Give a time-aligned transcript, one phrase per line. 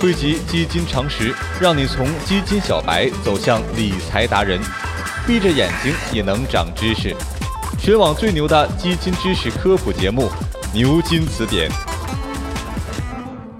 [0.00, 4.60] 汇集基金常识，让你从基金小白走向理财达人，
[5.26, 7.12] 闭着眼睛也能长知识。
[7.76, 10.22] 全网最牛的基金知识科普节目
[10.72, 11.68] 《牛津词典》。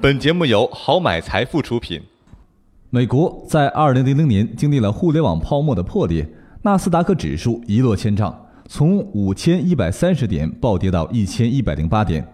[0.01, 2.01] 本节目由好买财富出品。
[2.91, 6.25] 美国在二零零零年经历了互联网泡沫的破裂，
[6.63, 12.25] 纳斯达克指数一落千丈，从五千一百三十点暴跌到一千一百零八点。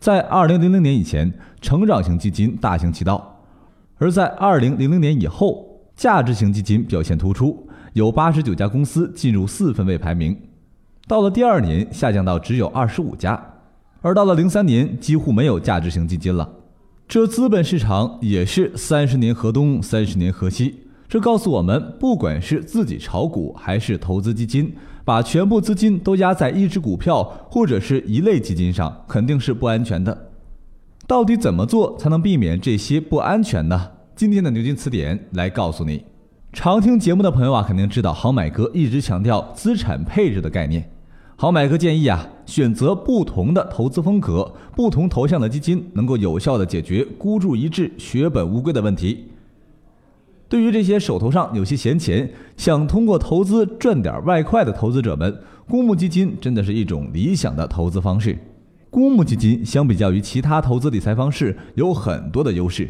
[0.00, 3.34] 在二零零零年以前，成长型基金大行其道，
[3.98, 10.36] 而在二零零零年以后，价值型基金表现突出，有八十九家公司进入四分位排名。
[11.08, 13.42] 到了第二年，下降到只有二十五家，
[14.02, 16.46] 而到了零三年，几乎没有价值型基金了。
[17.08, 20.82] 这资本市场也是三十年河东，三十年河西。
[21.08, 24.74] 这告诉我们，不管是自己炒股还是投资基金，
[25.04, 30.25] 把全部资金都压在一只股票或者是一类基金上，肯定是不安全的。
[31.08, 33.90] 到底怎么做才能避免这些不安全呢？
[34.16, 36.04] 今天的牛津词典来告诉你。
[36.52, 40.90] 常听节目的朋友啊，肯定知道好买哥一直强调资产配置的概念。
[41.36, 49.26] 好买哥建议啊，选择不同的投资风格、不同头像的基金，能够有效的解决孤注一掷、血本无归的问题。
[50.48, 58.36] 对于这些手头上有些闲钱，想通过投资赚点外快的投资者们，公募基金真的是一种理想的投资方式。
[58.90, 62.88] 公募基金相比较于其他投资理财方式有很多的优势。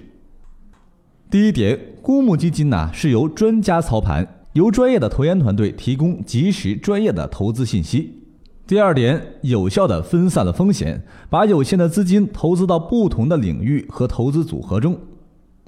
[1.28, 8.22] 第一点，公募基金呢是由专家操盘，由专业的投研团队提供及时专业的投资信息。
[8.67, 14.98] 第二点，有效的分散了风险，把有限的资金投资到不同的领域和投资组合中。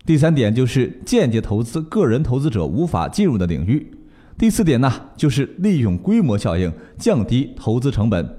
[0.07, 3.93] 第三点就是间接投资个人投资者无法进入的领域。
[4.37, 8.38] 第四点呢，就是利用规模效应降低投资成本。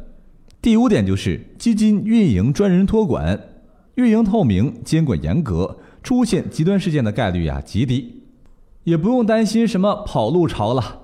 [0.61, 3.39] 第五点就是基金运营专人托管，
[3.95, 8.23] 运营透明，监管严格，出现极端事件的概率呀极低，
[8.83, 11.03] 也不用担心什么跑路潮了。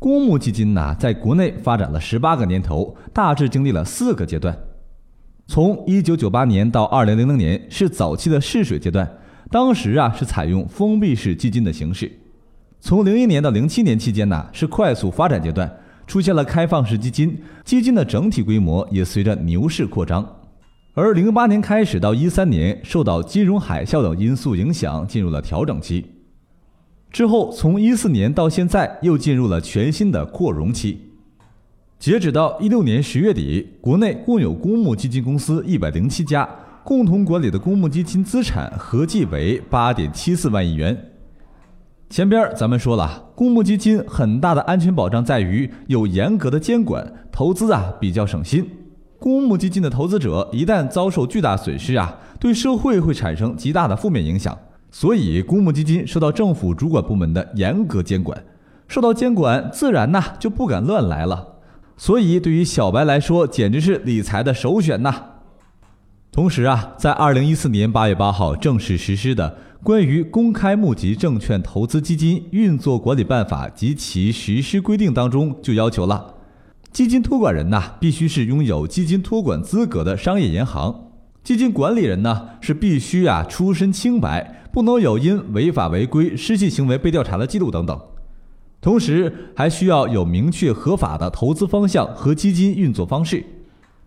[0.00, 4.58] 公募基金呢，在国内发展了十八个年头，大致经历了四个阶段。
[5.46, 9.18] 从一九九八年到二零零零年是早期的试水阶段。
[9.50, 12.10] 当时啊是采用封闭式基金的形式，
[12.80, 15.70] 从零一年到零七年期间呢是快速发展阶段，
[16.06, 20.24] 出现了开放式基金，基金的整体规模也随着牛市扩张。
[20.94, 26.04] 而零八年开始到一三年，受到金融海啸等因素影响，进入了调整期。
[27.10, 31.00] 之后从一四年到现在又进入了全新的扩容期。
[31.98, 36.48] 截止到一六年十月底，国内共有公募基金公司一百零七家。
[36.82, 41.13] 共同管理的公募基金资产合计为八点七四万亿元。
[42.10, 48.68] 前边咱们说了，公募基金很大的安全保障在于有严格的监管，投资啊比较省心。
[49.18, 54.56] 公募基金的投资者一旦遭受巨大损失啊，对社会会产生极大的负面影响。
[54.90, 58.44] 所以，公募基金受到政府主管部门的严格监管，
[58.86, 61.54] 受到监管，自然呐就不敢乱来了。
[61.96, 65.14] 所以，对于小白来说，简直是理财的首选呐。
[66.34, 76.34] 同时啊，在二零一四年八月八号正式实施的《关于公开募集证券投资基金运作管理办法及其实施规定》当中，就要求了，
[76.90, 81.12] 基金托管人呐必须是拥有基金托管资格的商业银行，
[81.44, 87.96] 基金管理人呢是必须啊出身清白，不能有因违法违规、失信行为被调查的记录等等。
[88.80, 93.46] 同时，还需要有明确合法的投资方向和基金运作方式。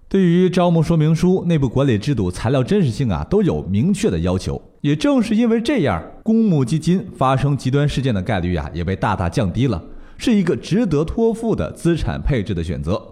[0.10, 4.62] 对于招募说明书、内部管理制度、材料真实性啊，都有明确的要求。
[4.80, 9.84] 也正是因为这样，公募基金发生极端事件的概率呀，也被大大降低了，
[10.18, 13.06] 是一个值得托付的资产配置的选择。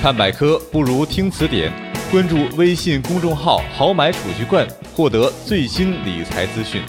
[0.00, 1.70] 看百科不如听词典，
[2.10, 6.80] 关注微信公众号“好买储蓄罐”，获得最新理财资讯。